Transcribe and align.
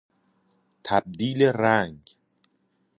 تبدیل 0.83 1.41
رنگ 1.51 1.99